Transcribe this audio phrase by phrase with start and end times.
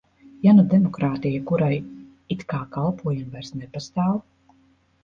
[0.45, 1.75] Ja nu demokrātija, kurai
[2.37, 4.21] it kā kalpojam, vairs nepastāv?